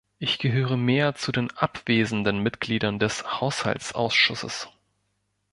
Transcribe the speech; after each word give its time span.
Ich 0.17 0.39
gehöre 0.39 0.77
mehr 0.77 1.13
zu 1.13 1.31
den 1.31 1.51
abwesenden 1.57 2.39
Mitgliedern 2.41 2.97
des 2.97 3.39
Haushaltsausschusses. 3.39 4.67